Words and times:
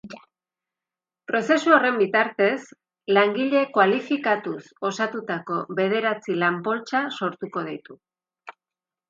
Prozesu 1.31 1.75
horren 1.75 1.99
bitartez, 1.99 2.55
langile 3.17 3.61
kualifikatuk 3.75 4.89
osatutako 4.91 5.59
bederatzi 5.83 6.39
lan-poltsa 6.47 7.05
sortuko 7.21 7.67
ditu. 7.71 8.01